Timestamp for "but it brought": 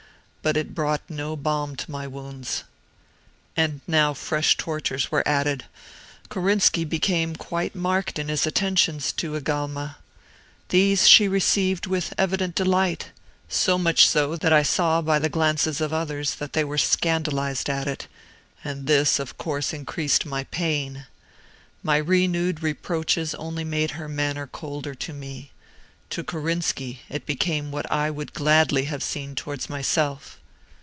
0.43-1.03